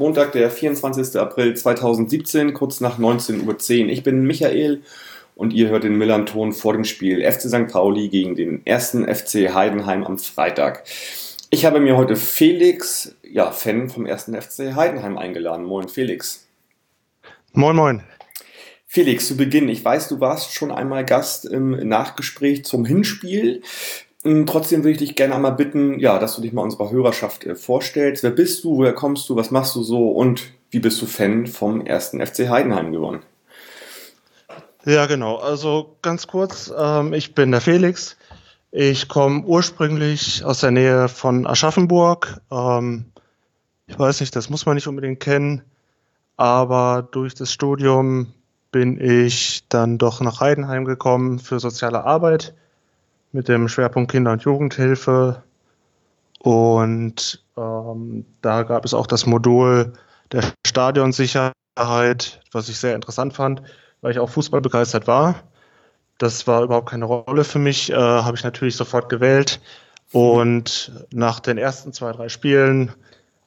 [0.00, 1.20] Montag, der 24.
[1.20, 3.90] April 2017, kurz nach 19.10 Uhr.
[3.90, 4.80] Ich bin Michael
[5.36, 7.68] und ihr hört den Millanton vor dem Spiel FC St.
[7.68, 10.84] Pauli gegen den ersten FC Heidenheim am Freitag.
[11.50, 15.66] Ich habe mir heute Felix, ja, Fan vom ersten FC Heidenheim eingeladen.
[15.66, 16.48] Moin, Felix.
[17.52, 18.02] Moin, moin.
[18.86, 23.60] Felix, zu Beginn, ich weiß, du warst schon einmal Gast im Nachgespräch zum Hinspiel.
[24.24, 27.44] Ähm, trotzdem würde ich dich gerne einmal bitten, ja, dass du dich mal unserer Hörerschaft
[27.44, 28.22] äh, vorstellst.
[28.22, 31.46] Wer bist du, woher kommst du, was machst du so und wie bist du Fan
[31.46, 33.20] vom ersten FC Heidenheim geworden?
[34.84, 35.36] Ja, genau.
[35.36, 38.16] Also ganz kurz, ähm, ich bin der Felix.
[38.72, 42.40] Ich komme ursprünglich aus der Nähe von Aschaffenburg.
[42.50, 43.06] Ähm,
[43.86, 45.62] ich weiß nicht, das muss man nicht unbedingt kennen,
[46.36, 48.32] aber durch das Studium
[48.70, 52.54] bin ich dann doch nach Heidenheim gekommen für soziale Arbeit
[53.32, 55.42] mit dem Schwerpunkt Kinder- und Jugendhilfe.
[56.40, 59.92] Und ähm, da gab es auch das Modul
[60.32, 63.62] der Stadionsicherheit, was ich sehr interessant fand,
[64.00, 65.34] weil ich auch Fußball begeistert war.
[66.18, 69.60] Das war überhaupt keine Rolle für mich, äh, habe ich natürlich sofort gewählt.
[70.12, 72.92] Und nach den ersten zwei, drei Spielen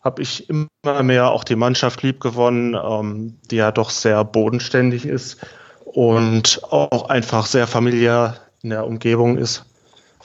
[0.02, 5.06] habe ich immer mehr auch die Mannschaft lieb gewonnen, ähm, die ja doch sehr bodenständig
[5.06, 5.38] ist
[5.86, 9.66] und auch einfach sehr familiär in der Umgebung ist.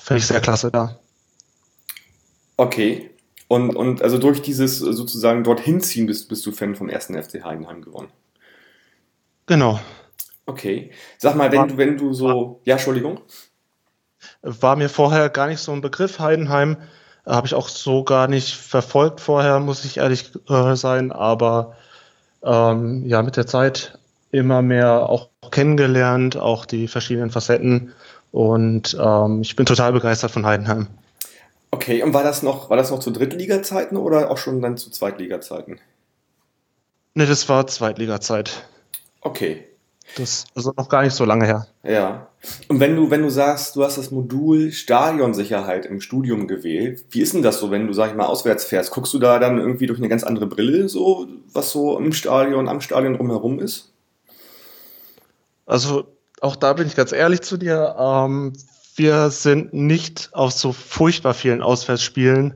[0.09, 0.99] Finde ich sehr klasse da.
[2.57, 3.11] Okay.
[3.47, 7.45] Und, und also durch dieses sozusagen dorthin ziehen bist, bist du Fan vom ersten FC
[7.45, 8.09] Heidenheim geworden.
[9.45, 9.79] Genau.
[10.47, 10.93] Okay.
[11.19, 12.63] Sag mal, wenn war, du, wenn du so.
[12.65, 13.21] Ja, Entschuldigung.
[14.41, 16.79] War mir vorher gar nicht so ein Begriff, Heidenheim.
[17.27, 21.13] Habe ich auch so gar nicht verfolgt vorher, muss ich ehrlich äh, sein.
[21.13, 21.77] Aber
[22.43, 23.99] ähm, ja, mit der Zeit
[24.31, 27.93] immer mehr auch kennengelernt, auch die verschiedenen Facetten
[28.33, 30.89] und ähm, ich bin total begeistert von Heidenheim.
[31.71, 34.91] Okay, und war das noch, war das noch zu Drittliga-Zeiten oder auch schon dann zu
[34.91, 35.79] Zweitliga-Zeiten?
[37.15, 38.65] Ne, das war Zweitliga-Zeit.
[39.21, 39.65] Okay.
[40.17, 41.67] Das ist also noch gar nicht so lange her.
[41.83, 42.29] Ja.
[42.69, 47.21] Und wenn du, wenn du sagst, du hast das Modul Stadionsicherheit im Studium gewählt, wie
[47.21, 48.91] ist denn das so, wenn du, sag ich mal, auswärts fährst?
[48.91, 52.69] Guckst du da dann irgendwie durch eine ganz andere Brille, so, was so im Stadion,
[52.69, 53.93] am Stadion drumherum ist?
[55.67, 56.07] Also
[56.41, 57.97] auch da bin ich ganz ehrlich zu dir.
[57.99, 58.53] Ähm,
[58.97, 62.55] wir sind nicht auf so furchtbar vielen Auswärtsspielen,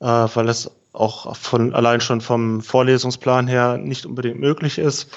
[0.00, 5.10] äh, weil es auch von allein schon vom Vorlesungsplan her nicht unbedingt möglich ist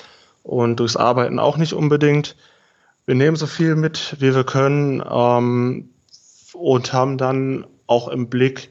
[0.43, 2.35] und durchs Arbeiten auch nicht unbedingt.
[3.05, 5.89] Wir nehmen so viel mit, wie wir können ähm,
[6.53, 8.69] und haben dann auch im Blick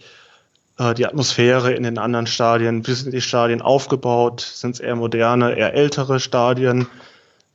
[0.78, 2.86] äh, die Atmosphäre in den anderen Stadien.
[2.86, 4.40] Wie sind die Stadien aufgebaut?
[4.40, 6.86] Sind es eher moderne, eher ältere Stadien?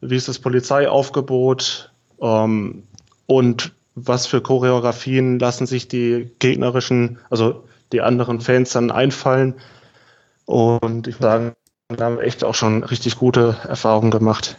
[0.09, 2.83] Wie ist das Polizeiaufgebot ähm,
[3.25, 9.55] und was für Choreografien lassen sich die gegnerischen, also die anderen Fans dann einfallen.
[10.45, 11.55] Und ich würde sagen,
[11.87, 14.57] da haben wir echt auch schon richtig gute Erfahrungen gemacht.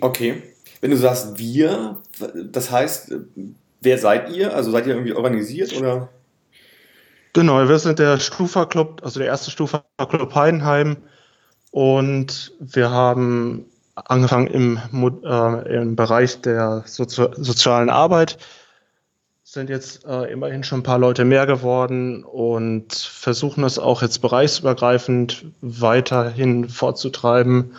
[0.00, 0.42] Okay.
[0.80, 1.98] Wenn du sagst wir,
[2.52, 3.14] das heißt,
[3.80, 4.54] wer seid ihr?
[4.54, 6.10] Also seid ihr irgendwie organisiert oder?
[7.32, 10.98] Genau, wir sind der Stufa Club, also der erste Stufa Club Heidenheim.
[11.70, 14.78] Und wir haben angefangen im,
[15.24, 18.38] äh, im Bereich der Sozi sozialen Arbeit,
[19.54, 24.20] sind jetzt äh, immerhin schon ein paar Leute mehr geworden und versuchen das auch jetzt
[24.20, 27.76] bereichsübergreifend weiterhin fortzutreiben.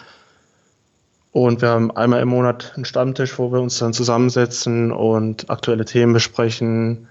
[1.32, 5.84] Und wir haben einmal im Monat einen Stammtisch, wo wir uns dann zusammensetzen und aktuelle
[5.84, 7.10] Themen besprechen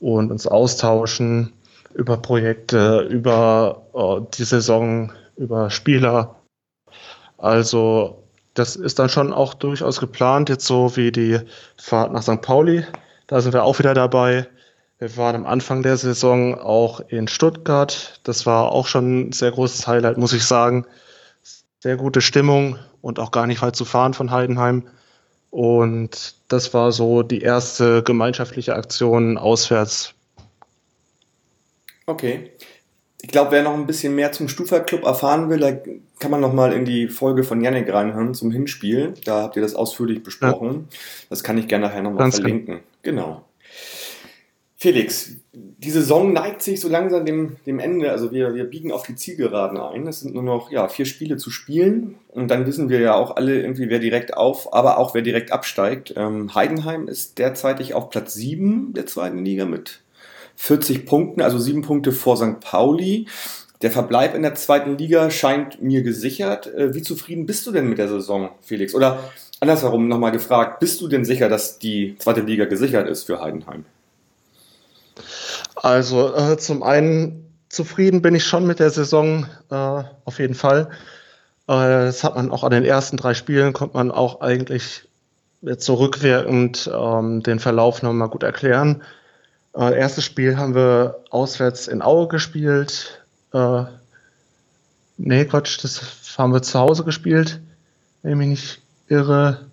[0.00, 1.52] und uns austauschen
[1.94, 6.34] über Projekte, über äh, die Saison, über Spieler.
[7.38, 8.23] Also
[8.54, 11.40] das ist dann schon auch durchaus geplant, jetzt so wie die
[11.76, 12.40] Fahrt nach St.
[12.40, 12.84] Pauli.
[13.26, 14.46] Da sind wir auch wieder dabei.
[14.98, 18.20] Wir waren am Anfang der Saison auch in Stuttgart.
[18.22, 20.86] Das war auch schon ein sehr großes Highlight, muss ich sagen.
[21.80, 24.84] Sehr gute Stimmung und auch gar nicht weit zu fahren von Heidenheim.
[25.50, 30.14] Und das war so die erste gemeinschaftliche Aktion auswärts.
[32.06, 32.50] Okay.
[33.24, 35.72] Ich glaube, wer noch ein bisschen mehr zum Stufa-Club erfahren will, da
[36.18, 39.14] kann man noch mal in die Folge von Yannick reinhören zum Hinspiel.
[39.24, 40.88] Da habt ihr das ausführlich besprochen.
[40.90, 40.98] Ja.
[41.30, 42.80] Das kann ich gerne nachher noch mal verlinken.
[43.00, 43.46] Genau.
[44.76, 48.10] Felix, die Saison neigt sich so langsam dem, dem Ende.
[48.10, 50.06] Also wir, wir biegen auf die Zielgeraden ein.
[50.06, 52.16] Es sind nur noch ja, vier Spiele zu spielen.
[52.28, 55.50] Und dann wissen wir ja auch alle irgendwie, wer direkt auf, aber auch wer direkt
[55.50, 56.12] absteigt.
[56.18, 60.03] Ähm, Heidenheim ist derzeitig auf Platz 7 der zweiten Liga mit
[60.56, 62.60] 40 Punkten, also sieben Punkte vor St.
[62.60, 63.26] Pauli.
[63.82, 66.72] der Verbleib in der zweiten Liga scheint mir gesichert.
[66.74, 68.94] Äh, wie zufrieden bist du denn mit der Saison, Felix?
[68.94, 69.18] Oder
[69.60, 73.84] andersherum nochmal gefragt, bist du denn sicher, dass die zweite Liga gesichert ist für Heidenheim?
[75.76, 79.74] Also äh, zum einen zufrieden bin ich schon mit der Saison, äh,
[80.24, 80.88] auf jeden Fall.
[81.66, 85.08] Äh, das hat man auch an den ersten drei Spielen, konnte man auch eigentlich
[85.62, 89.02] jetzt so rückwirkend ähm, den Verlauf nochmal gut erklären.
[89.76, 93.24] Äh, erstes Spiel haben wir auswärts in Aue gespielt.
[93.52, 93.84] Äh,
[95.16, 97.60] nee, Quatsch, das haben wir zu Hause gespielt,
[98.22, 99.66] wenn ich mich nicht irre.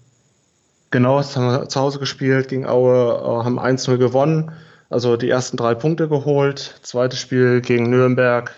[0.90, 4.52] Genau, das haben wir zu Hause gespielt gegen Aue, äh, haben 1-0 gewonnen.
[4.90, 6.80] Also die ersten drei Punkte geholt.
[6.82, 8.52] Zweites Spiel gegen Nürnberg,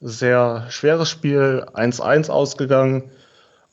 [0.00, 3.10] sehr schweres Spiel, 1-1 ausgegangen.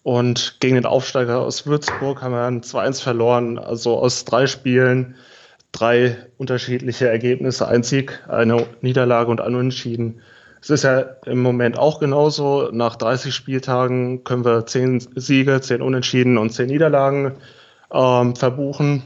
[0.04, 3.58] Und gegen den Aufsteiger aus Würzburg haben wir ein 2-1 verloren.
[3.58, 5.16] Also aus drei Spielen
[5.76, 10.22] drei unterschiedliche Ergebnisse, ein Sieg, eine Niederlage und ein Unentschieden.
[10.62, 12.70] Es ist ja im Moment auch genauso.
[12.72, 17.34] Nach 30 Spieltagen können wir zehn Siege, zehn Unentschieden und zehn Niederlagen
[17.92, 19.04] ähm, verbuchen,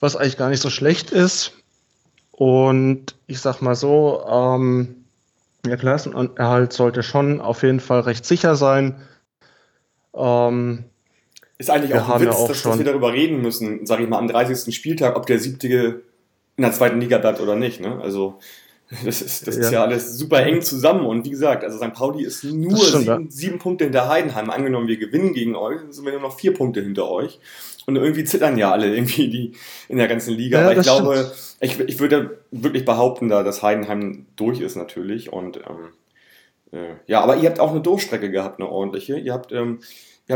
[0.00, 1.52] was eigentlich gar nicht so schlecht ist.
[2.32, 5.04] Und ich sag mal so, ähm,
[5.64, 8.96] der Klassenerhalt sollte schon auf jeden Fall recht sicher sein.
[10.14, 10.84] Ähm,
[11.58, 14.18] ist eigentlich auch ein Witz, auch dass, dass, wir darüber reden müssen, sage ich mal,
[14.18, 14.74] am 30.
[14.74, 16.02] Spieltag, ob der siebte
[16.56, 17.80] in der zweiten Liga bleibt oder nicht.
[17.80, 18.00] Ne?
[18.02, 18.38] Also
[19.04, 19.62] das ist, das ja.
[19.62, 21.06] ist ja alles super eng zusammen.
[21.06, 21.94] Und wie gesagt, also St.
[21.94, 24.50] Pauli ist nur stimmt, sieben, sieben, Punkte hinter Heidenheim.
[24.50, 27.40] Angenommen, wir gewinnen gegen euch, sind wir nur noch vier Punkte hinter euch.
[27.86, 29.52] Und irgendwie zittern ja alle irgendwie die
[29.88, 30.60] in der ganzen Liga.
[30.60, 35.32] Ja, Aber ich glaube, ich, ich würde wirklich behaupten, da, dass Heidenheim durch ist natürlich.
[35.32, 39.16] Und ähm, äh, ja, aber ihr habt auch eine Durchstrecke gehabt, eine ordentliche.
[39.16, 39.80] Ihr habt ähm,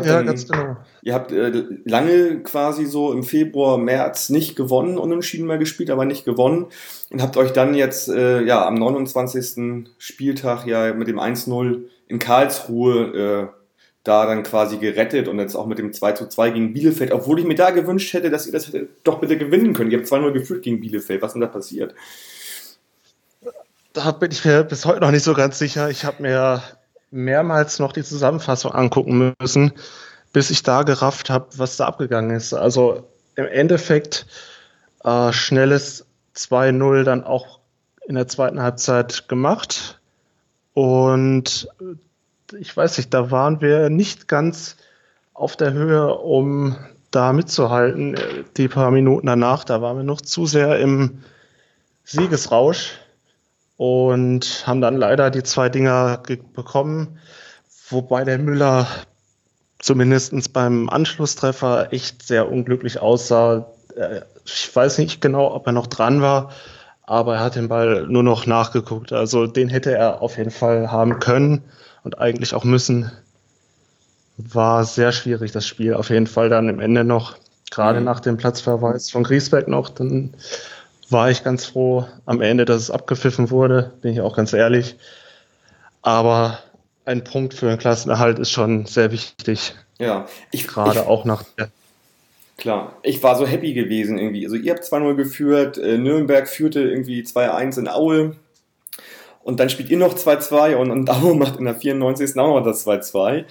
[0.05, 0.77] ja, dann, ganz genau.
[1.03, 6.05] Ihr habt äh, lange quasi so im Februar, März nicht gewonnen, unentschieden mal gespielt, aber
[6.05, 6.67] nicht gewonnen.
[7.11, 9.89] Und habt euch dann jetzt äh, ja am 29.
[9.99, 13.57] Spieltag ja mit dem 1-0 in Karlsruhe äh,
[14.07, 17.47] da dann quasi gerettet und jetzt auch mit dem 2 2 gegen Bielefeld, obwohl ich
[17.47, 19.93] mir da gewünscht hätte, dass ihr das hätte doch bitte gewinnen könnt.
[19.93, 21.23] Ihr habt 2-0 geführt gegen Bielefeld.
[21.23, 21.95] Was ist denn da passiert?
[23.93, 25.91] Da bin ich mir bis heute noch nicht so ganz sicher.
[25.91, 26.63] Ich habe mir
[27.17, 29.73] mehrmals noch die Zusammenfassung angucken müssen,
[30.33, 32.53] bis ich da gerafft habe, was da abgegangen ist.
[32.53, 34.27] Also im Endeffekt
[35.05, 37.61] äh, schnelles 2-0 dann auch
[38.07, 40.01] in der zweiten Halbzeit gemacht.
[40.75, 41.69] Und
[42.59, 44.77] ich weiß nicht, da waren wir nicht ganz
[45.33, 46.77] auf der Höhe, um
[47.11, 48.17] da mitzuhalten.
[48.57, 51.23] Die paar Minuten danach, da waren wir noch zu sehr im
[52.05, 52.99] Siegesrausch
[53.77, 56.23] und haben dann leider die zwei Dinger
[56.55, 57.19] bekommen,
[57.91, 58.87] wobei der Müller
[59.79, 63.67] zumindest beim Anschlusstreffer echt sehr unglücklich aussah.
[63.97, 66.51] Äh, ich weiß nicht genau, ob er noch dran war,
[67.03, 69.13] aber er hat den Ball nur noch nachgeguckt.
[69.13, 71.63] Also den hätte er auf jeden Fall haben können
[72.03, 73.11] und eigentlich auch müssen.
[74.39, 75.95] War sehr schwierig, das Spiel.
[75.95, 77.37] Auf jeden Fall dann im Ende noch,
[77.71, 78.05] gerade mhm.
[78.07, 80.35] nach dem Platzverweis von Griesbeck noch, dann
[81.09, 84.97] war ich ganz froh am Ende, dass es abgepfiffen wurde, bin ich auch ganz ehrlich.
[86.03, 86.59] Aber
[87.05, 89.75] ein Punkt für den Klassenerhalt ist schon sehr wichtig.
[89.99, 91.71] Ja, ich gerade ich, auch nach der.
[92.59, 94.45] Klar, ich war so happy gewesen irgendwie.
[94.45, 98.37] Also ihr habt 2-0 geführt, äh, Nürnberg führte irgendwie 2-1 in Aue.
[99.47, 102.37] Und dann spielt ihr noch 2-2 und, und Aue macht in der 94.
[102.37, 103.45] auch noch das 2-2.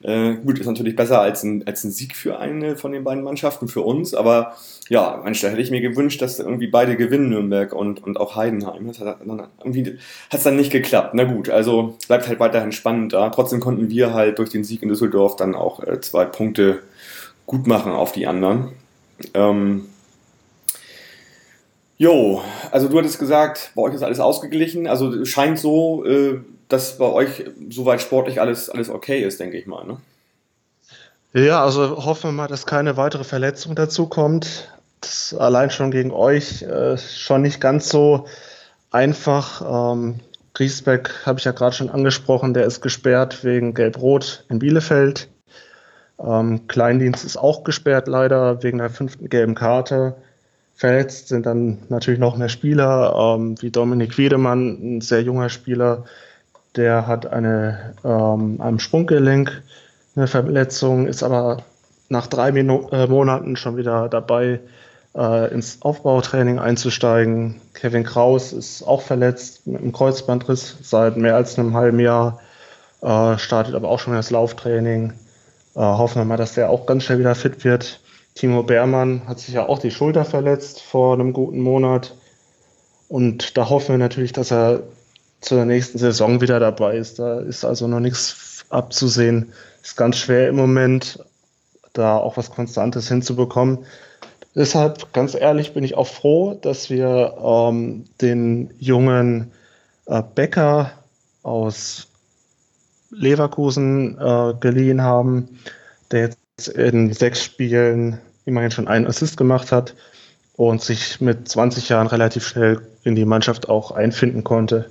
[0.00, 3.22] Äh, gut, ist natürlich besser als ein, als ein Sieg für eine von den beiden
[3.22, 4.14] Mannschaften, für uns.
[4.14, 4.54] Aber
[4.88, 8.34] ja, Mensch, da hätte ich mir gewünscht, dass irgendwie beide gewinnen, Nürnberg und, und auch
[8.34, 8.86] Heidenheim.
[8.86, 9.98] Das hat dann, irgendwie
[10.30, 11.12] hat es dann nicht geklappt.
[11.12, 13.28] Na gut, also bleibt halt weiterhin spannend da.
[13.28, 16.78] Trotzdem konnten wir halt durch den Sieg in Düsseldorf dann auch äh, zwei Punkte
[17.44, 18.70] gut machen auf die anderen.
[19.34, 19.84] Ähm,
[22.02, 22.42] Jo,
[22.72, 24.88] also du hattest gesagt, bei euch ist alles ausgeglichen.
[24.88, 29.68] Also scheint so, äh, dass bei euch soweit sportlich alles, alles okay ist, denke ich
[29.68, 29.84] mal.
[29.86, 29.98] Ne?
[31.32, 34.68] Ja, also hoffen wir mal, dass keine weitere Verletzung dazu kommt.
[35.00, 38.26] Das allein schon gegen euch äh, schon nicht ganz so
[38.90, 39.92] einfach.
[39.94, 40.18] Ähm,
[40.54, 45.28] Griesbeck habe ich ja gerade schon angesprochen, der ist gesperrt wegen Gelb-Rot in Bielefeld.
[46.18, 50.16] Ähm, Kleindienst ist auch gesperrt leider wegen der fünften gelben Karte.
[50.74, 56.04] Verletzt sind dann natürlich noch mehr Spieler, ähm, wie Dominik Wiedemann, ein sehr junger Spieler,
[56.76, 59.62] der hat eine, ähm, am Sprunggelenk
[60.16, 61.62] eine Verletzung, ist aber
[62.08, 64.60] nach drei Minu äh, Monaten schon wieder dabei,
[65.14, 67.60] äh, ins Aufbautraining einzusteigen.
[67.74, 72.40] Kevin Kraus ist auch verletzt mit einem Kreuzbandriss seit mehr als einem halben Jahr,
[73.02, 75.12] äh, startet aber auch schon das Lauftraining.
[75.74, 78.00] Äh, hoffen wir mal, dass der auch ganz schnell wieder fit wird.
[78.34, 82.16] Timo Beermann hat sich ja auch die Schulter verletzt vor einem guten Monat.
[83.08, 84.82] Und da hoffen wir natürlich, dass er
[85.40, 87.18] zur nächsten Saison wieder dabei ist.
[87.18, 89.52] Da ist also noch nichts abzusehen.
[89.82, 91.18] Ist ganz schwer im Moment,
[91.92, 93.78] da auch was Konstantes hinzubekommen.
[94.54, 99.52] Deshalb, ganz ehrlich, bin ich auch froh, dass wir ähm, den jungen
[100.06, 100.92] äh, Becker
[101.42, 102.08] aus
[103.10, 105.58] Leverkusen äh, geliehen haben,
[106.10, 106.41] der jetzt
[106.74, 109.94] in sechs Spielen immerhin schon einen Assist gemacht hat
[110.56, 114.90] und sich mit 20 Jahren relativ schnell in die Mannschaft auch einfinden konnte.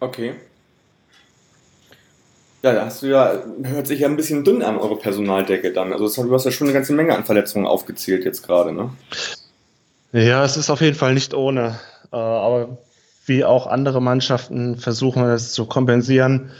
[0.00, 0.34] Okay.
[2.62, 5.92] Ja, da hast du ja, hört sich ja ein bisschen dünn an, eure Personaldecke dann.
[5.92, 8.90] Also das, du hast ja schon eine ganze Menge an Verletzungen aufgezählt jetzt gerade, ne?
[10.12, 11.78] Ja, es ist auf jeden Fall nicht ohne.
[12.12, 12.78] Äh, aber
[13.26, 16.52] wie auch andere Mannschaften versuchen wir das zu kompensieren.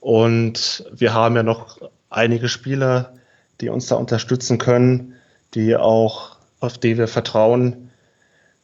[0.00, 1.78] Und wir haben ja noch
[2.14, 3.14] einige Spieler,
[3.60, 5.14] die uns da unterstützen können,
[5.54, 7.90] die auch, auf die wir vertrauen,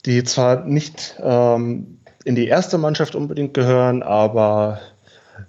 [0.06, 4.80] die zwar nicht ähm, in die erste Mannschaft unbedingt gehören, aber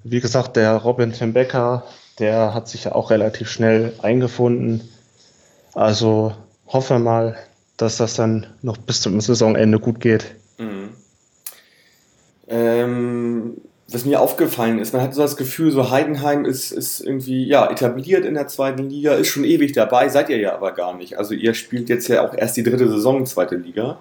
[0.04, 1.84] wie gesagt, der Robin Timbecker,
[2.20, 4.88] der hat sich ja auch relativ schnell eingefunden.
[5.74, 6.34] Also
[6.68, 7.38] hoffe mal,
[7.78, 10.36] dass das dann noch bis zum Saisonende gut geht.
[10.58, 10.90] Mhm.
[12.48, 17.46] Ähm, was mir aufgefallen ist, man hat so das Gefühl, so Heidenheim ist, ist irgendwie
[17.46, 20.96] ja, etabliert in der zweiten Liga, ist schon ewig dabei, seid ihr ja aber gar
[20.96, 21.18] nicht.
[21.18, 23.98] Also ihr spielt jetzt ja auch erst die dritte Saison zweite Liga.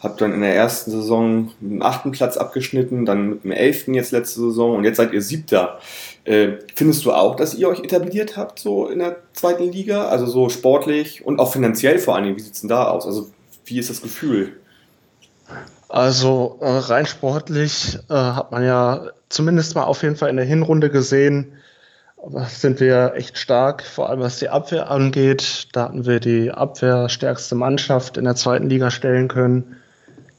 [0.00, 4.12] Habt dann in der ersten Saison dem achten Platz abgeschnitten, dann mit dem elften jetzt
[4.12, 5.78] letzte Saison und jetzt seid ihr siebter.
[6.24, 10.08] Äh, findest du auch, dass ihr euch etabliert habt, so in der zweiten Liga?
[10.08, 13.06] Also so sportlich und auch finanziell vor allen Dingen, wie sieht es denn da aus?
[13.06, 13.30] Also
[13.66, 14.54] wie ist das Gefühl?
[15.88, 20.44] Also äh, rein sportlich äh, hat man ja zumindest mal auf jeden Fall in der
[20.44, 21.52] Hinrunde gesehen,
[22.48, 25.68] sind wir echt stark, vor allem was die Abwehr angeht.
[25.72, 29.76] Da hatten wir die abwehrstärkste Mannschaft in der zweiten Liga stellen können.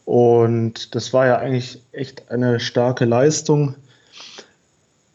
[0.05, 3.75] Und das war ja eigentlich echt eine starke Leistung.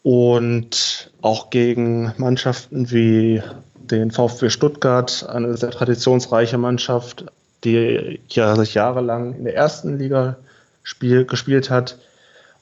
[0.03, 3.41] Und auch gegen Mannschaften wie
[3.75, 7.25] den VfB Stuttgart, eine sehr traditionsreiche Mannschaft,
[7.63, 10.37] die ja sich jahrelang in der ersten Liga
[10.83, 11.97] spiel, gespielt hat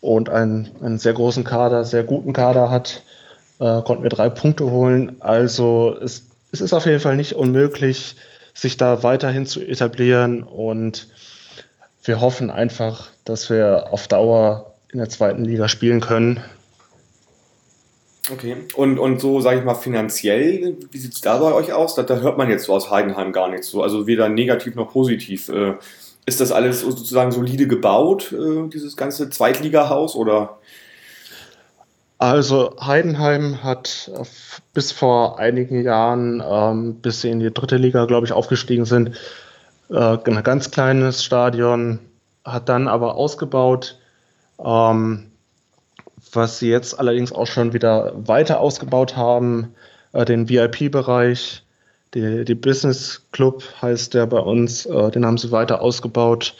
[0.05, 3.01] und einen, einen sehr großen Kader, sehr guten Kader hat,
[3.59, 5.15] äh, konnten wir drei Punkte holen.
[5.19, 8.15] Also es, es ist auf jeden Fall nicht unmöglich,
[8.53, 11.07] sich da weiterhin zu etablieren und
[12.03, 16.39] wir hoffen einfach, dass wir auf Dauer in der zweiten Liga spielen können.
[18.31, 21.95] Okay, und, und so, sage ich mal, finanziell, wie sieht es da bei euch aus?
[21.95, 24.91] Da, da, hört man jetzt so aus Heidenheim gar nichts so, also weder negativ noch
[24.91, 25.50] positiv.
[25.50, 25.74] Äh,
[26.25, 30.58] ist das alles sozusagen solide gebaut, äh, dieses ganze Zweitligahaus, oder?
[32.17, 34.10] Also Heidenheim hat
[34.74, 39.17] bis vor einigen Jahren, ähm, bis sie in die dritte Liga, glaube ich, aufgestiegen sind,
[39.89, 42.00] äh, ein ganz kleines Stadion,
[42.46, 44.00] hat dann aber ausgebaut,
[44.63, 45.32] ähm,
[46.32, 49.75] was sie jetzt allerdings auch schon wieder weiter ausgebaut haben,
[50.13, 51.64] äh, den VIP-Bereich,
[52.15, 56.55] die, die, Business Club heißt der bei uns, äh, den haben sie weiter ausgebaut.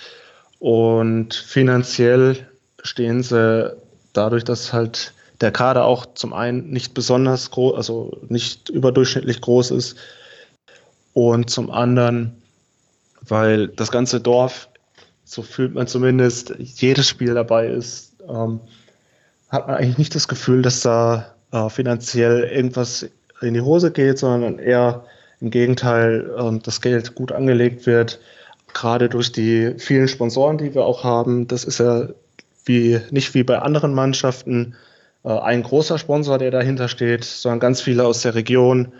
[0.60, 2.48] Und finanziell
[2.84, 3.76] stehen sie
[4.14, 9.72] dadurch, dass halt der Kader auch zum einen nicht besonders groß, also nicht überdurchschnittlich groß
[9.72, 9.98] ist
[11.14, 12.42] und zum anderen
[13.30, 14.70] weil das ganze Dorf,
[15.24, 18.60] so fühlt man zumindest, jedes Spiel dabei ist, ähm,
[19.50, 23.08] hat man eigentlich nicht das Gefühl, dass da äh, finanziell irgendwas
[23.42, 25.06] in die Hose geht, sondern eher
[25.46, 28.20] im Gegenteil, äh, das Geld gut angelegt wird,
[28.74, 31.48] gerade durch die vielen Sponsoren, die wir auch haben.
[31.48, 32.10] Das ist ja
[32.66, 34.76] wie, nicht wie bei anderen Mannschaften
[35.24, 38.92] äh, ein großer Sponsor, der dahinter steht, sondern ganz viele aus der Region,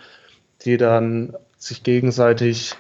[0.64, 2.76] die dann sich gegenseitig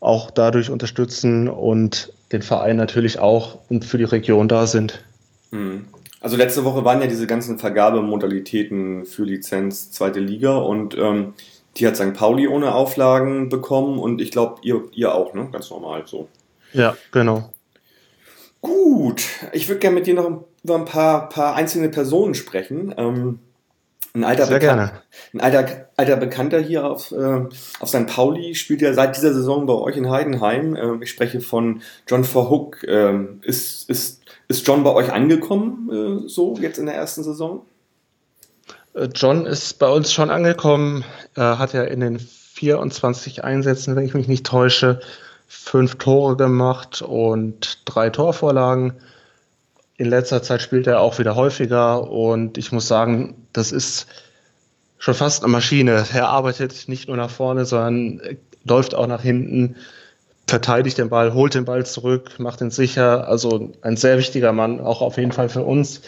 [0.00, 5.04] auch dadurch unterstützen und den Verein natürlich auch und für die Region da sind.
[5.50, 5.84] Hm.
[6.22, 11.34] Also letzte Woche waren ja diese ganzen Vergabemodalitäten für Lizenz zweite Liga und ähm,
[11.76, 12.14] die hat St.
[12.14, 15.48] Pauli ohne Auflagen bekommen und ich glaube, ihr, ihr auch, ne?
[15.52, 16.28] Ganz normal so.
[16.72, 17.50] Ja, genau.
[18.60, 22.94] Gut, ich würde gerne mit dir noch über ein paar, paar einzelne Personen sprechen.
[22.96, 23.38] Ähm,
[24.14, 25.02] ein alter, Sehr gerne.
[25.32, 27.46] ein alter, alter Bekannter hier auf, äh,
[27.80, 28.06] auf St.
[28.06, 30.76] Pauli spielt ja seit dieser Saison bei euch in Heidenheim.
[30.76, 32.84] Äh, ich spreche von John Verhook.
[32.84, 37.66] Äh, ist, ist, ist John bei euch angekommen, äh, so jetzt in der ersten Saison?
[38.94, 41.04] Äh, John ist bei uns schon angekommen.
[41.34, 45.00] Er hat ja in den 24 Einsätzen, wenn ich mich nicht täusche,
[45.46, 48.94] fünf Tore gemacht und drei Torvorlagen
[49.96, 54.06] in letzter Zeit spielt er auch wieder häufiger und ich muss sagen, das ist
[54.98, 56.04] schon fast eine Maschine.
[56.12, 58.20] Er arbeitet nicht nur nach vorne, sondern
[58.64, 59.76] läuft auch nach hinten,
[60.46, 63.28] verteidigt den Ball, holt den Ball zurück, macht ihn sicher.
[63.28, 66.00] Also ein sehr wichtiger Mann, auch auf jeden Fall für uns,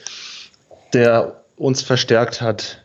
[0.93, 2.85] der uns verstärkt hat.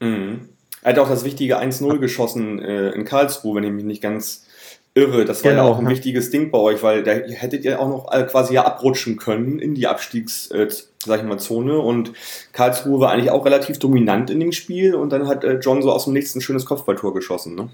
[0.00, 0.48] Mhm.
[0.82, 4.46] Er hat auch das wichtige 1-0 geschossen äh, in Karlsruhe, wenn ich mich nicht ganz
[4.94, 5.24] irre.
[5.24, 5.66] Das war genau.
[5.66, 8.64] ja auch ein wichtiges Ding bei euch, weil da hättet ihr auch noch quasi ja
[8.64, 10.68] abrutschen können in die Abstiegs, äh,
[11.04, 11.78] sag ich mal, Zone.
[11.78, 12.12] Und
[12.52, 15.92] Karlsruhe war eigentlich auch relativ dominant in dem Spiel und dann hat äh, John so
[15.92, 17.68] aus dem nächsten schönes Kopfballtor geschossen, ne?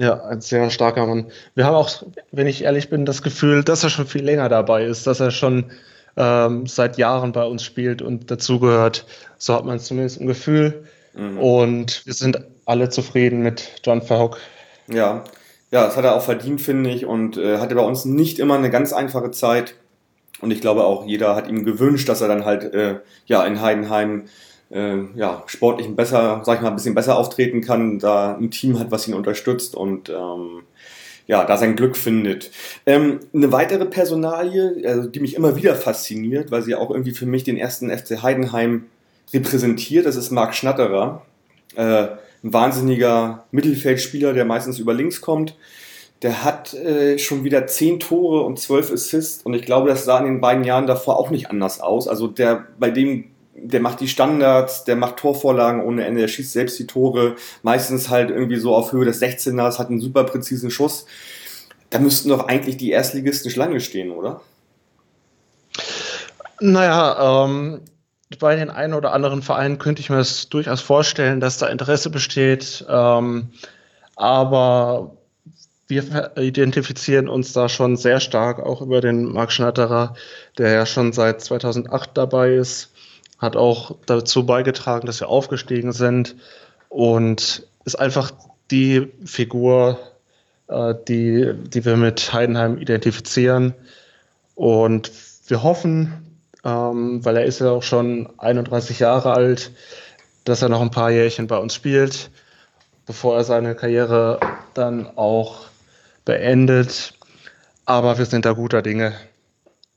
[0.00, 1.26] Ja, ein sehr starker Mann.
[1.56, 1.90] Wir haben auch,
[2.30, 5.32] wenn ich ehrlich bin, das Gefühl, dass er schon viel länger dabei ist, dass er
[5.32, 5.72] schon
[6.18, 9.06] ähm, seit Jahren bei uns spielt und dazugehört.
[9.38, 10.84] So hat man zumindest ein Gefühl.
[11.14, 11.38] Mhm.
[11.38, 14.36] Und wir sind alle zufrieden mit John Verhoek.
[14.88, 15.24] Ja,
[15.70, 18.56] ja, das hat er auch verdient, finde ich, und äh, hatte bei uns nicht immer
[18.56, 19.74] eine ganz einfache Zeit.
[20.40, 22.96] Und ich glaube auch, jeder hat ihm gewünscht, dass er dann halt äh,
[23.26, 24.24] ja in Heidenheim
[24.70, 28.78] äh, ja, sportlich besser, sag ich mal, ein bisschen besser auftreten kann, da ein Team
[28.78, 30.62] hat, was ihn unterstützt und ähm,
[31.28, 32.50] ja, da sein Glück findet.
[32.86, 37.26] Ähm, eine weitere Personalie, also die mich immer wieder fasziniert, weil sie auch irgendwie für
[37.26, 38.86] mich den ersten FC Heidenheim
[39.32, 41.22] repräsentiert, das ist Marc Schnatterer.
[41.76, 42.08] Äh,
[42.42, 45.54] ein wahnsinniger Mittelfeldspieler, der meistens über links kommt.
[46.22, 50.18] Der hat äh, schon wieder zehn Tore und zwölf Assists und ich glaube, das sah
[50.18, 52.08] in den beiden Jahren davor auch nicht anders aus.
[52.08, 53.24] Also der, bei dem,
[53.62, 58.08] der macht die Standards, der macht Torvorlagen ohne Ende, der schießt selbst die Tore, meistens
[58.08, 61.06] halt irgendwie so auf Höhe des 16ers, hat einen super präzisen Schuss.
[61.90, 64.40] Da müssten doch eigentlich die Erstligisten Schlange stehen, oder?
[66.60, 67.80] Naja, ähm,
[68.38, 72.10] bei den einen oder anderen Vereinen könnte ich mir das durchaus vorstellen, dass da Interesse
[72.10, 72.84] besteht.
[72.88, 73.50] Ähm,
[74.16, 75.16] aber
[75.86, 80.14] wir identifizieren uns da schon sehr stark auch über den Marc Schnatterer,
[80.58, 82.92] der ja schon seit 2008 dabei ist,
[83.38, 86.36] hat auch dazu beigetragen, dass wir aufgestiegen sind
[86.88, 88.32] und ist einfach
[88.70, 89.98] die Figur,
[90.68, 93.74] äh, die, die wir mit Heidenheim identifizieren.
[94.54, 95.10] Und
[95.46, 99.70] wir hoffen, ähm, weil er ist ja auch schon 31 Jahre alt,
[100.44, 102.30] dass er noch ein paar Jährchen bei uns spielt,
[103.06, 104.40] bevor er seine Karriere
[104.74, 105.66] dann auch
[106.24, 107.14] beendet.
[107.84, 109.14] Aber wir sind da guter Dinge.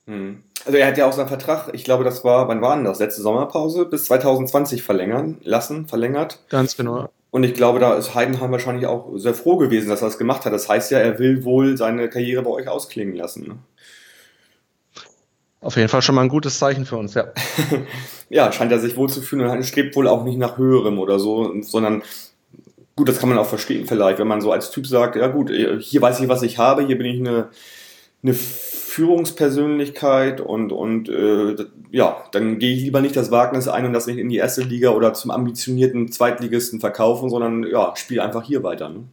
[0.06, 0.44] Hm.
[0.66, 3.00] Also er hat ja auch seinen Vertrag, ich glaube, das war, wann war denn das?
[3.00, 6.40] Letzte Sommerpause bis 2020 verlängern lassen, verlängert.
[6.50, 7.10] Ganz genau.
[7.32, 10.46] Und ich glaube, da ist Heidenheim wahrscheinlich auch sehr froh gewesen, dass er das gemacht
[10.46, 10.54] hat.
[10.54, 13.48] Das heißt ja, er will wohl seine Karriere bei euch ausklingen lassen.
[13.48, 13.58] Ne?
[15.62, 17.26] Auf jeden Fall schon mal ein gutes Zeichen für uns, ja.
[18.30, 21.20] ja, scheint er sich wohl zu fühlen und strebt wohl auch nicht nach höherem oder
[21.20, 22.02] so, sondern
[22.96, 25.52] gut, das kann man auch verstehen vielleicht, wenn man so als Typ sagt, ja gut,
[25.52, 27.50] hier weiß ich, was ich habe, hier bin ich eine,
[28.24, 28.34] eine
[28.92, 31.56] Führungspersönlichkeit und, und äh,
[31.92, 34.64] ja, dann gehe ich lieber nicht das Wagnis ein und das nicht in die erste
[34.64, 38.90] Liga oder zum ambitionierten Zweitligisten verkaufen, sondern ja, spiele einfach hier weiter.
[38.90, 39.06] Ne?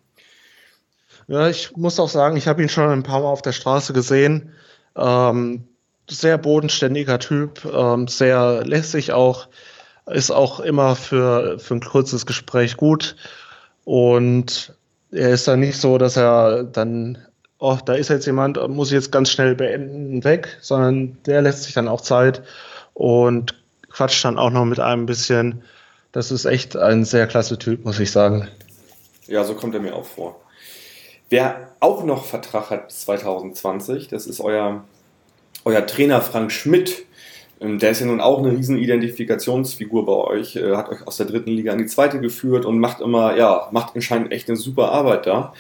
[1.28, 3.92] Ja, ich muss auch sagen, ich habe ihn schon ein paar Mal auf der Straße
[3.92, 4.50] gesehen.
[4.96, 5.68] Ähm,
[6.10, 9.46] sehr bodenständiger Typ, ähm, sehr lässig auch,
[10.06, 13.14] ist auch immer für, für ein kurzes Gespräch gut.
[13.84, 14.74] Und
[15.12, 17.18] er ist dann nicht so, dass er dann,
[17.58, 21.64] oh, da ist jetzt jemand, muss ich jetzt ganz schnell beenden, weg, sondern der lässt
[21.64, 22.42] sich dann auch Zeit
[22.94, 23.54] und
[23.90, 25.62] quatscht dann auch noch mit einem ein bisschen.
[26.12, 28.48] Das ist echt ein sehr klasse Typ, muss ich sagen.
[29.26, 30.40] Ja, so kommt er mir auch vor.
[31.28, 34.84] Wer auch noch Vertrag hat bis 2020, das ist euer
[35.64, 37.04] euer Trainer Frank Schmidt,
[37.60, 41.16] ähm, der ist ja nun auch eine riesen Identifikationsfigur bei euch, äh, hat euch aus
[41.16, 44.56] der dritten Liga in die zweite geführt und macht immer, ja, macht anscheinend echt eine
[44.56, 45.52] super Arbeit da.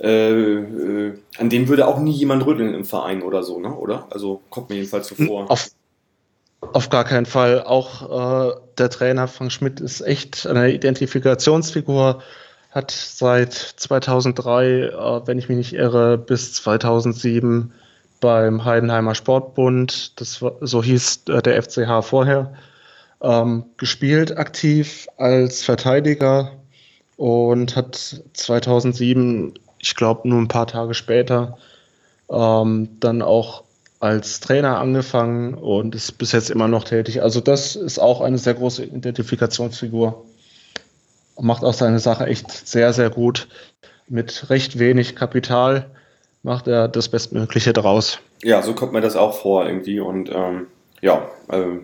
[0.00, 3.74] Äh, äh, an dem würde auch nie jemand rütteln im Verein oder so, ne?
[3.74, 4.06] Oder?
[4.10, 5.50] Also kommt mir jedenfalls so vor.
[5.50, 5.70] Auf,
[6.60, 7.62] auf gar keinen Fall.
[7.62, 12.22] Auch äh, der Trainer Frank Schmidt ist echt eine Identifikationsfigur.
[12.70, 17.72] Hat seit 2003, äh, wenn ich mich nicht irre, bis 2007
[18.20, 22.54] beim Heidenheimer Sportbund, das war, so hieß äh, der FCH vorher,
[23.20, 26.52] ähm, gespielt aktiv als Verteidiger
[27.16, 31.58] und hat 2007, ich glaube nur ein paar Tage später,
[32.30, 33.64] ähm, dann auch
[34.00, 37.22] als Trainer angefangen und ist bis jetzt immer noch tätig.
[37.22, 40.24] Also das ist auch eine sehr große Identifikationsfigur.
[41.40, 43.48] Macht auch seine Sache echt sehr, sehr gut
[44.08, 45.90] mit recht wenig Kapital
[46.42, 48.20] macht er das Bestmögliche draus.
[48.42, 50.00] Ja, so kommt mir das auch vor irgendwie.
[50.00, 50.68] Und ähm,
[51.00, 51.80] ja, also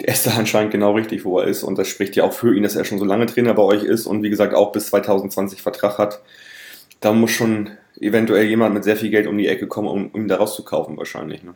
[0.00, 1.62] der ist da anscheinend genau richtig, wo er ist.
[1.62, 3.82] Und das spricht ja auch für ihn, dass er schon so lange Trainer bei euch
[3.82, 6.20] ist und wie gesagt auch bis 2020 Vertrag hat.
[7.00, 10.22] Da muss schon eventuell jemand mit sehr viel Geld um die Ecke kommen, um, um
[10.22, 11.42] ihn da rauszukaufen, wahrscheinlich.
[11.42, 11.54] Ne?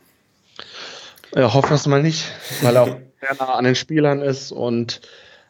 [1.34, 2.24] Ja, hoffen wir es mal nicht,
[2.62, 5.00] weil er auch sehr nah an den Spielern ist und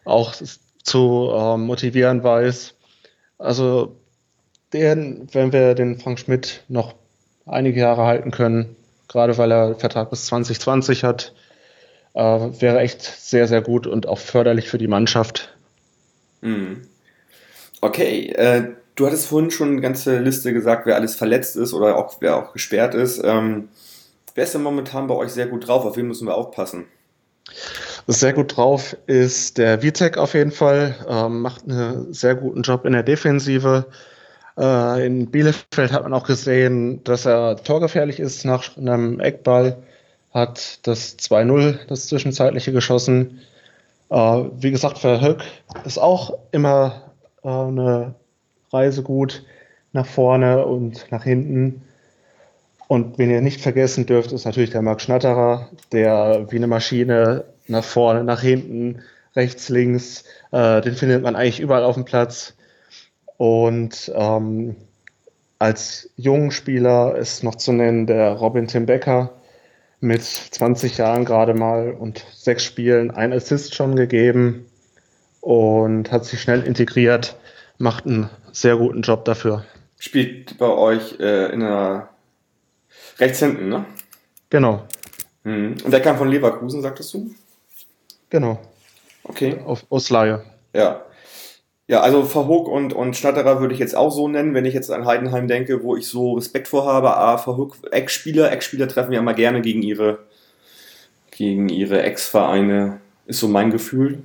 [0.05, 0.35] auch
[0.83, 2.74] zu äh, motivieren weiß.
[3.38, 3.96] Also
[4.72, 6.94] den, wenn wir den Frank Schmidt noch
[7.46, 8.76] einige Jahre halten können,
[9.09, 11.35] gerade weil er Vertrag bis 2020 hat,
[12.14, 15.55] äh, wäre echt sehr, sehr gut und auch förderlich für die Mannschaft.
[16.40, 16.83] Mhm.
[17.81, 21.96] Okay, äh, du hattest vorhin schon eine ganze Liste gesagt, wer alles verletzt ist oder
[21.96, 23.20] auch wer auch gesperrt ist.
[23.24, 23.68] Ähm,
[24.35, 25.85] wer ist denn momentan bei euch sehr gut drauf?
[25.85, 26.87] Auf wen müssen wir aufpassen?
[28.07, 32.85] Sehr gut drauf ist der Vitek auf jeden Fall, ähm, macht einen sehr guten Job
[32.85, 33.87] in der Defensive.
[34.59, 39.76] Äh, in Bielefeld hat man auch gesehen, dass er torgefährlich ist nach einem Eckball,
[40.35, 43.40] hat das 2-0, das zwischenzeitliche geschossen.
[44.11, 45.42] Äh, wie gesagt, Verhöck
[45.85, 47.12] ist auch immer
[47.44, 48.14] äh, eine
[48.72, 49.44] Reise gut
[49.92, 51.82] nach vorne und nach hinten.
[52.88, 57.44] Und wen ihr nicht vergessen dürft, ist natürlich der Marc Schnatterer, der wie eine Maschine
[57.66, 59.02] nach vorne, nach hinten,
[59.35, 62.54] rechts, links, äh, den findet man eigentlich überall auf dem Platz.
[63.38, 64.76] Und ähm,
[65.58, 69.32] als jungen Spieler ist noch zu nennen der Robin Tim Becker
[70.00, 74.66] mit 20 Jahren gerade mal und sechs Spielen ein Assist schon gegeben
[75.40, 77.37] und hat sich schnell integriert,
[77.78, 79.65] macht einen sehr guten Job dafür.
[79.99, 82.11] Spielt bei euch äh, in der
[83.19, 83.85] rechts hinten, ne?
[84.51, 84.87] Genau.
[85.45, 85.77] Mhm.
[85.85, 87.31] Und der kam von Leverkusen, sagtest du?
[88.31, 88.61] Genau.
[89.25, 89.61] Okay.
[89.65, 90.45] Auf Ausleihe.
[90.75, 91.05] Ja.
[91.88, 94.91] Ja, also Verhook und, und Schnatterer würde ich jetzt auch so nennen, wenn ich jetzt
[94.91, 97.17] an Heidenheim denke, wo ich so Respekt vor habe.
[97.17, 100.21] A, Verhook, Ex-Spieler, Ex-Spieler treffen ja immer gerne gegen ihre,
[101.31, 104.23] gegen ihre Ex-Vereine, ist so mein Gefühl.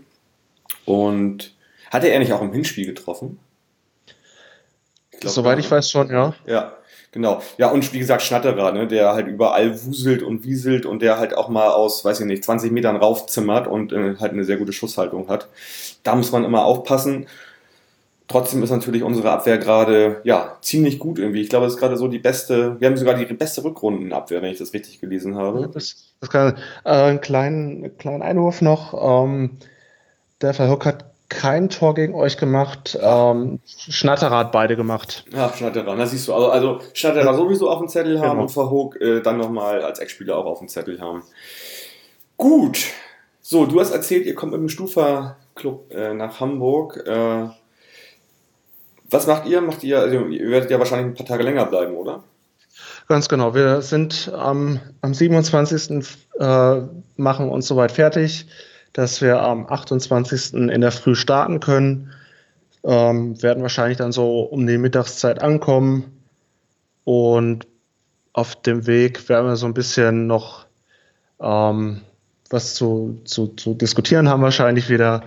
[0.85, 1.53] Und
[1.89, 3.39] hatte er nicht auch im Hinspiel getroffen?
[5.17, 6.35] Ich glaub, Soweit ich weiß schon, ja.
[6.45, 6.73] Ja,
[7.11, 7.41] genau.
[7.57, 11.35] Ja, und wie gesagt, Schnatterer, ne, der halt überall wuselt und wieselt und der halt
[11.35, 14.73] auch mal aus, weiß ich nicht, 20 Metern raufzimmert und äh, halt eine sehr gute
[14.73, 15.47] Schusshaltung hat.
[16.03, 17.25] Da muss man immer aufpassen.
[18.27, 21.41] Trotzdem ist natürlich unsere Abwehr gerade ja ziemlich gut irgendwie.
[21.41, 22.79] Ich glaube, es ist gerade so die beste.
[22.79, 25.67] Wir haben sogar die beste Rückrundenabwehr, wenn ich das richtig gelesen habe.
[25.73, 28.93] Das, das kann, äh, einen kleinen, kleinen Einwurf noch.
[29.25, 29.57] Ähm,
[30.41, 32.97] der Verhook hat kein Tor gegen euch gemacht.
[33.01, 35.25] Ähm, Schnatterer hat beide gemacht.
[35.31, 35.95] Ja, Schnatterer.
[35.95, 38.43] Da siehst du, also, also Schnatterer sowieso auf dem Zettel haben genau.
[38.43, 41.23] und Verhook äh, dann nochmal als Ex-Spieler auch auf dem Zettel haben.
[42.37, 42.85] Gut.
[43.41, 47.03] So, du hast erzählt, ihr kommt mit dem Stufa-Club äh, nach Hamburg.
[47.05, 47.47] Äh,
[49.09, 49.61] was macht ihr?
[49.61, 52.23] Macht ihr, also ihr werdet ja wahrscheinlich ein paar Tage länger bleiben, oder?
[53.07, 53.55] Ganz genau.
[53.55, 56.05] Wir sind ähm, am 27.
[56.39, 56.81] Äh,
[57.15, 58.47] machen uns soweit fertig,
[58.97, 60.55] dass wir am 28.
[60.55, 62.11] in der Früh starten können.
[62.83, 66.23] Ähm, werden wahrscheinlich dann so um die Mittagszeit ankommen.
[67.03, 67.67] Und
[68.33, 70.65] auf dem Weg werden wir so ein bisschen noch
[71.39, 72.01] ähm,
[72.49, 75.21] was zu, zu, zu diskutieren haben, wahrscheinlich wieder.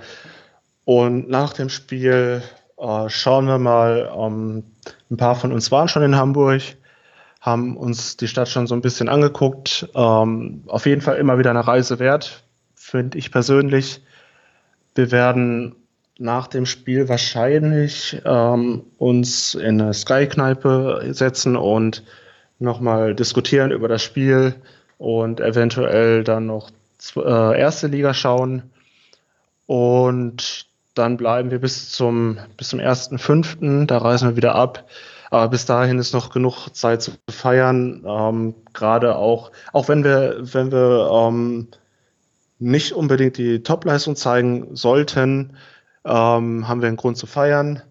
[0.84, 2.42] Und nach dem Spiel
[2.76, 4.64] äh, schauen wir mal, ähm,
[5.12, 6.62] ein paar von uns waren schon in Hamburg,
[7.40, 9.88] haben uns die Stadt schon so ein bisschen angeguckt.
[9.94, 12.42] Ähm, auf jeden Fall immer wieder eine Reise wert,
[12.90, 14.02] finde ich persönlich.
[14.94, 15.76] Wir werden
[16.18, 22.04] nach dem Spiel wahrscheinlich ähm, uns in eine Sky-Kneipe setzen und
[22.58, 24.54] nochmal diskutieren über das Spiel
[24.98, 26.70] und eventuell dann noch
[27.16, 28.64] äh, erste Liga schauen.
[29.66, 34.84] Und dann bleiben wir bis zum, bis zum 1.5., da reisen wir wieder ab.
[35.30, 38.04] Aber bis dahin ist noch genug Zeit zu feiern.
[38.04, 41.68] Ähm, Gerade auch, auch wenn wir, wenn wir ähm,
[42.60, 45.56] nicht unbedingt die Topleistung zeigen sollten,
[46.04, 47.82] ähm, haben wir einen Grund zu feiern.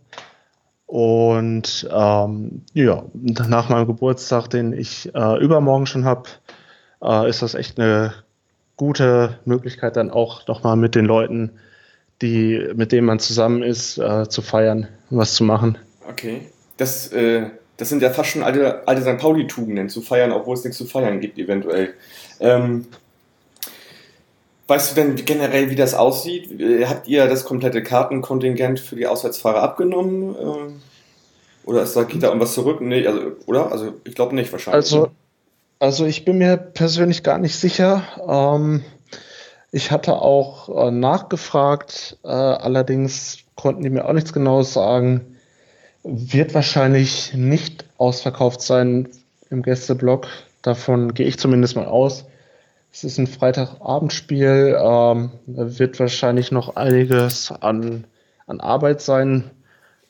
[0.85, 6.29] Und ähm, ja, nach meinem Geburtstag, den ich äh, übermorgen schon habe,
[7.03, 8.13] äh, ist das echt eine
[8.77, 11.51] gute Möglichkeit, dann auch nochmal mit den Leuten
[12.21, 15.77] die, mit denen man zusammen ist, äh, zu feiern was zu machen.
[16.07, 16.41] Okay.
[16.77, 19.17] Das, äh, das sind ja fast schon alte, alte St.
[19.17, 21.93] Pauli-Tugenden, zu feiern, obwohl es nichts zu feiern gibt, eventuell.
[22.39, 22.87] Ähm,
[24.69, 26.59] weißt du denn generell, wie das aussieht?
[26.59, 30.35] Äh, habt ihr das komplette Kartenkontingent für die Auswärtsfahrer abgenommen?
[30.39, 30.81] Ähm,
[31.65, 32.79] oder ist da, geht da irgendwas zurück?
[32.81, 33.71] Nee, also, oder?
[33.71, 34.75] Also, ich glaube nicht wahrscheinlich.
[34.75, 35.09] Also,
[35.79, 38.03] also, ich bin mir persönlich gar nicht sicher.
[38.27, 38.83] Ähm,
[39.71, 45.37] ich hatte auch äh, nachgefragt, äh, allerdings konnten die mir auch nichts Genaues sagen.
[46.03, 49.09] Wird wahrscheinlich nicht ausverkauft sein
[49.49, 50.27] im Gästeblock.
[50.61, 52.25] Davon gehe ich zumindest mal aus.
[52.91, 54.77] Es ist ein Freitagabendspiel.
[54.79, 58.05] Ähm, da wird wahrscheinlich noch einiges an,
[58.47, 59.51] an Arbeit sein.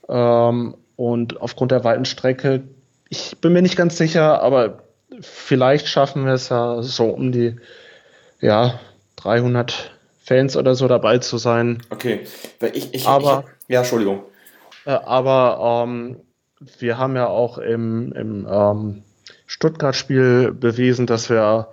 [0.08, 2.64] Ähm, und aufgrund der weiten Strecke,
[3.10, 4.84] ich bin mir nicht ganz sicher, aber
[5.22, 7.56] vielleicht schaffen wir es ja so um die
[8.40, 8.80] ja,
[9.18, 9.92] 300
[10.24, 11.82] Fans oder so dabei zu sein.
[11.90, 12.22] Okay,
[12.74, 14.24] ich, ich, aber, ich, ja, Entschuldigung.
[14.86, 16.18] Äh, aber ähm,
[16.78, 19.04] wir haben ja auch im, im ähm,
[19.48, 21.70] Stuttgart-Spiel bewiesen, dass wir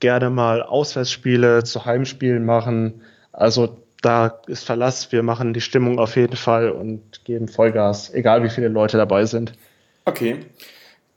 [0.00, 3.02] gerne mal Auswärtsspiele zu Heimspielen machen.
[3.32, 5.10] Also da ist Verlass.
[5.12, 9.24] Wir machen die Stimmung auf jeden Fall und geben Vollgas, egal wie viele Leute dabei
[9.24, 9.52] sind.
[10.04, 10.40] Okay.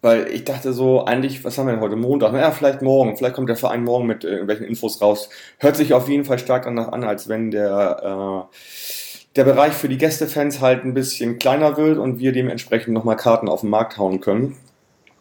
[0.02, 1.96] Weil ich dachte so, eigentlich, was haben wir denn heute?
[1.96, 2.34] Montag?
[2.34, 3.16] Naja, vielleicht morgen.
[3.16, 5.30] Vielleicht kommt der Verein morgen mit irgendwelchen Infos raus.
[5.60, 8.56] Hört sich auf jeden Fall stark danach an, als wenn der, äh,
[9.36, 13.48] der Bereich für die Gästefans halt ein bisschen kleiner wird und wir dementsprechend nochmal Karten
[13.48, 14.58] auf den Markt hauen können.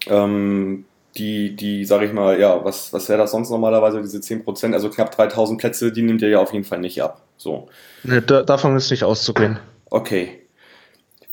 [0.06, 4.72] Ähm, die, die, sag ich mal, ja, was, was wäre das sonst normalerweise, diese 10%,
[4.72, 7.22] also knapp 3000 Plätze, die nimmt ihr ja auf jeden Fall nicht ab.
[7.36, 7.68] So.
[8.04, 9.58] Nee, da, davon ist nicht auszugehen.
[9.90, 10.40] Okay.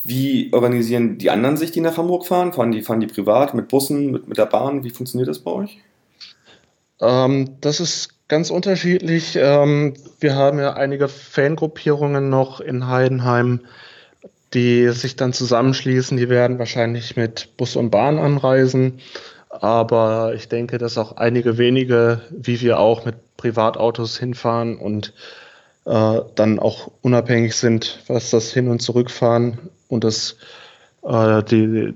[0.04, 2.54] Wie organisieren die anderen sich, die nach Hamburg fahren?
[2.54, 4.84] Fahren die, fahren die privat, mit Bussen, mit, mit der Bahn?
[4.84, 5.80] Wie funktioniert das bei euch?
[7.02, 9.38] Ähm, das ist ganz unterschiedlich.
[9.40, 13.62] Ähm, wir haben ja einige Fangruppierungen noch in Heidenheim,
[14.54, 16.18] die sich dann zusammenschließen.
[16.18, 19.00] Die werden wahrscheinlich mit Bus und Bahn anreisen.
[19.62, 25.14] Aber ich denke, dass auch einige wenige, wie wir auch, mit Privatautos hinfahren und
[25.86, 30.36] äh, dann auch unabhängig sind, was das Hin- und Zurückfahren und das
[31.04, 31.94] äh, die,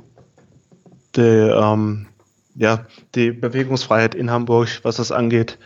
[1.15, 2.07] die, ähm,
[2.55, 5.57] ja, die Bewegungsfreiheit in Hamburg, was das angeht,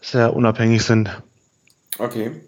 [0.00, 1.22] sehr unabhängig sind.
[1.98, 2.42] Okay.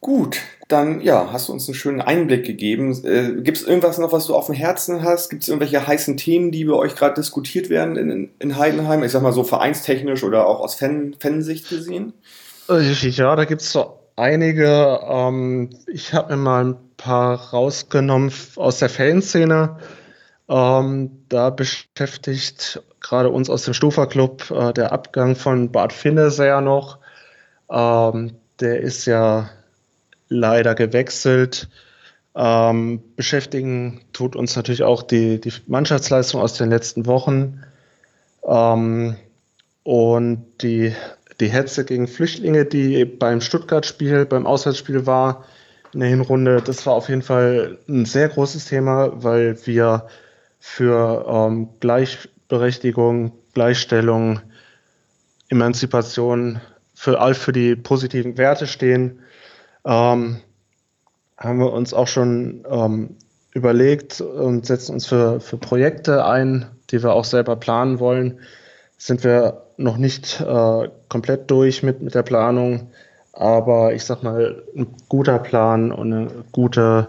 [0.00, 0.38] Gut,
[0.72, 2.92] dann ja, hast du uns einen schönen Einblick gegeben.
[3.04, 5.30] Äh, Gibt es irgendwas noch, was du auf dem Herzen hast?
[5.30, 9.02] Gibt es irgendwelche heißen Themen, die bei euch gerade diskutiert werden in, in Heidenheim?
[9.02, 12.12] Ich sag mal so vereinstechnisch oder auch aus Fan Fansicht gesehen?
[12.68, 15.00] Äh, ja, da gibt es so einige.
[15.08, 19.76] Ähm, ich habe mir mal ein paar rausgenommen aus der Fanszene.
[20.48, 26.60] Ähm, da beschäftigt gerade uns aus dem Stufa-Club äh, der Abgang von Bart Finne sehr
[26.60, 26.98] noch.
[27.70, 29.48] Ähm, der ist ja
[30.30, 31.68] leider gewechselt.
[32.34, 37.60] Ähm, beschäftigen tut uns natürlich auch die, die Mannschaftsleistung aus den letzten Wochen
[38.46, 39.16] ähm,
[39.82, 40.94] und die
[41.40, 45.44] die Hetze gegen Flüchtlinge, die beim Stuttgart-Spiel, beim Auswärtsspiel war
[45.92, 50.06] in der Hinrunde, das war auf jeden Fall ein sehr großes Thema, weil wir
[50.60, 54.40] für ähm, Gleichberechtigung, Gleichstellung,
[55.48, 56.60] Emanzipation,
[56.94, 59.20] für all für die positiven Werte stehen.
[59.84, 60.38] Ähm,
[61.36, 63.16] haben wir uns auch schon ähm,
[63.52, 68.40] überlegt und setzen uns für, für Projekte ein, die wir auch selber planen wollen.
[68.98, 72.90] Sind wir noch nicht äh, komplett durch mit, mit der Planung,
[73.32, 77.08] aber ich sag mal, ein guter Plan und ein gute,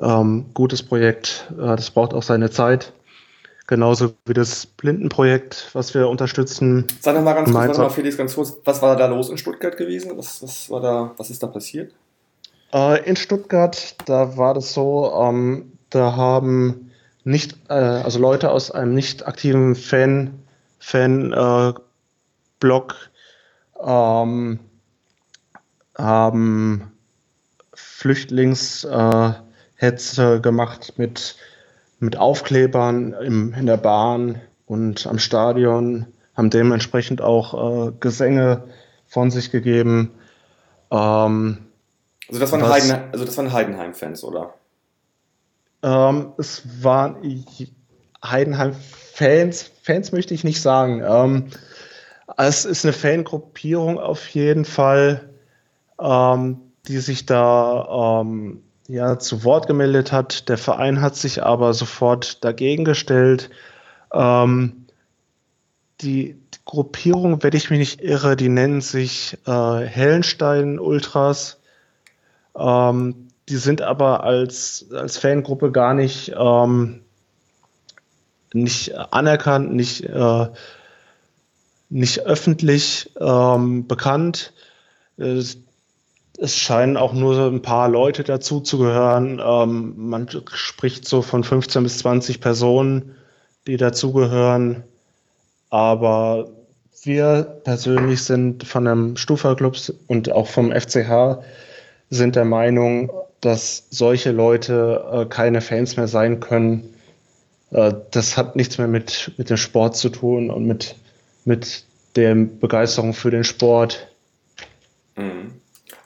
[0.00, 2.92] ähm, gutes Projekt, äh, das braucht auch seine Zeit.
[3.68, 6.86] Genauso wie das Blindenprojekt, was wir unterstützen.
[7.00, 9.76] Sag doch mal ganz kurz, mal, Felix, ganz kurz, was war da los in Stuttgart
[9.76, 10.16] gewesen?
[10.16, 11.92] Was, was, war da, was ist da passiert?
[12.72, 16.92] Äh, in Stuttgart, da war das so, ähm, da haben
[17.24, 20.42] nicht, äh, also Leute aus einem nicht aktiven Fan,
[20.78, 21.74] Fan äh,
[22.60, 22.94] Blog
[23.84, 24.60] ähm,
[25.98, 26.90] haben
[27.74, 29.42] Flüchtlingshetze
[30.36, 31.36] äh, gemacht mit,
[31.98, 38.64] mit Aufklebern im, in der Bahn und am Stadion, haben dementsprechend auch äh, Gesänge
[39.06, 40.12] von sich gegeben.
[40.90, 41.58] Ähm,
[42.28, 44.54] also, das waren was, Heiden, also das waren Heidenheim-Fans, oder?
[45.82, 47.16] Ähm, es waren
[48.24, 51.02] Heidenheim-Fans, Fans möchte ich nicht sagen.
[51.04, 51.46] Ähm,
[52.36, 55.30] es ist eine Fangruppierung auf jeden Fall,
[56.00, 60.48] ähm, die sich da ähm, ja, zu Wort gemeldet hat.
[60.48, 63.50] Der Verein hat sich aber sofort dagegen gestellt.
[64.12, 64.86] Ähm,
[66.00, 71.60] die, die, Gruppierung, wenn ich mich nicht irre, die nennen sich äh, Hellenstein Ultras.
[72.56, 77.00] Ähm, die sind aber als, als Fangruppe gar nicht, ähm,
[78.52, 80.48] nicht anerkannt, nicht äh,
[81.90, 84.52] nicht öffentlich ähm, bekannt.
[85.16, 85.58] Es,
[86.38, 89.40] es, scheinen auch nur ein paar Leute dazu zu gehören.
[89.44, 93.14] Ähm, man spricht so von 15 bis 20 Personen,
[93.66, 94.84] die dazugehören.
[95.70, 96.48] Aber
[97.02, 101.42] wir persönlich sind von dem Stufa-Club und auch vom FCH
[102.10, 106.94] sind der Meinung, dass solche Leute äh, keine Fans mehr sein können.
[107.70, 110.96] Äh, das hat nichts mehr mit, mit dem Sport zu tun und mit
[111.48, 114.08] mit der Begeisterung für den Sport.
[115.16, 115.54] Mhm.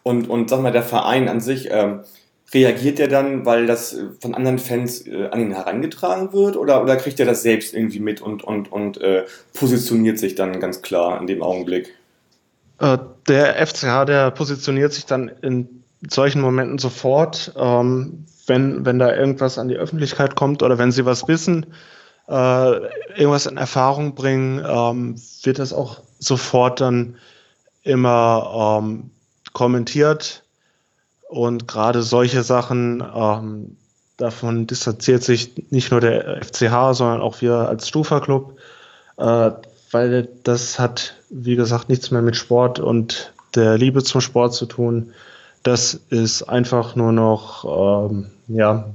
[0.03, 2.01] Und, und sag mal, der Verein an sich, ähm,
[2.55, 6.83] reagiert der dann, weil das äh, von anderen Fans äh, an ihn herangetragen wird oder,
[6.83, 10.83] oder kriegt er das selbst irgendwie mit und, und, und äh, positioniert sich dann ganz
[10.83, 11.95] klar in dem Augenblick?
[12.79, 19.15] Äh, der FCH, der positioniert sich dann in solchen Momenten sofort, ähm, wenn, wenn da
[19.15, 21.67] irgendwas an die Öffentlichkeit kommt oder wenn sie was wissen,
[22.29, 22.71] äh,
[23.17, 27.17] irgendwas in Erfahrung bringen, ähm, wird das auch sofort dann
[27.85, 29.11] immer ähm,
[29.53, 30.43] kommentiert.
[31.29, 33.77] Und gerade solche Sachen, ähm,
[34.17, 38.59] davon distanziert sich nicht nur der FCH, sondern auch wir als Stufa-Club,
[39.17, 39.51] äh,
[39.91, 44.67] weil das hat, wie gesagt, nichts mehr mit Sport und der Liebe zum Sport zu
[44.67, 45.13] tun.
[45.63, 48.91] Das ist einfach nur noch, ähm, ja,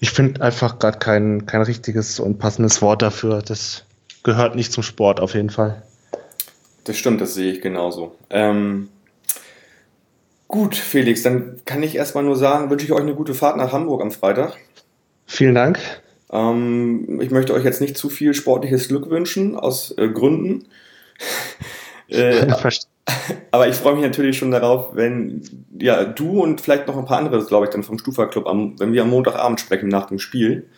[0.00, 3.42] ich finde einfach gerade kein, kein richtiges und passendes Wort dafür.
[3.42, 3.84] Das
[4.22, 5.82] gehört nicht zum Sport auf jeden Fall.
[6.84, 8.14] Das stimmt, das sehe ich genauso.
[8.30, 8.88] Ähm,
[10.48, 13.72] gut, Felix, dann kann ich erstmal nur sagen, wünsche ich euch eine gute Fahrt nach
[13.72, 14.56] Hamburg am Freitag.
[15.26, 15.78] Vielen Dank.
[16.30, 20.66] Ähm, ich möchte euch jetzt nicht zu viel sportliches Glück wünschen, aus äh, Gründen.
[22.08, 22.46] äh,
[23.50, 25.42] aber ich freue mich natürlich schon darauf, wenn
[25.78, 28.78] ja du und vielleicht noch ein paar andere, glaube ich, dann vom Stufa Club, am,
[28.80, 30.68] wenn wir am Montagabend sprechen nach dem Spiel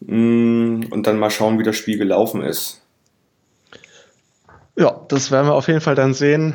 [0.00, 2.82] mm, und dann mal schauen, wie das Spiel gelaufen ist.
[4.78, 6.54] Ja, das werden wir auf jeden Fall dann sehen.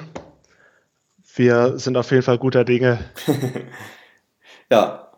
[1.36, 3.00] Wir sind auf jeden Fall guter Dinge.
[4.72, 5.12] ja,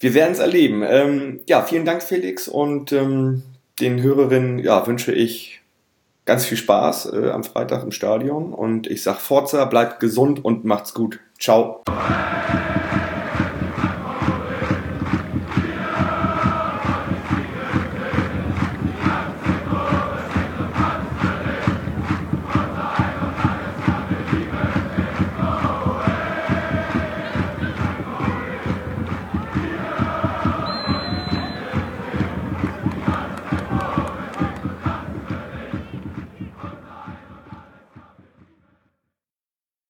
[0.00, 0.82] wir werden es erleben.
[0.84, 3.42] Ähm, ja, vielen Dank, Felix, und ähm,
[3.80, 5.60] den Hörerinnen ja, wünsche ich
[6.24, 10.64] ganz viel Spaß äh, am Freitag im Stadion und ich sage Forza, bleibt gesund und
[10.64, 11.20] macht's gut.
[11.38, 11.82] Ciao.